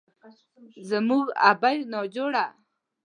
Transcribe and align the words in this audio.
زموږ 0.89 1.25
ابۍ 1.49 1.77
ناجوړه 1.91 2.45